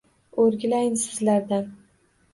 -O‘rgilayin 0.43 0.95
sizlardan. 1.03 1.71